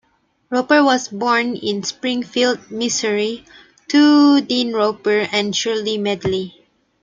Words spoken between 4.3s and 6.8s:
Dean Roper and Shirley Medley.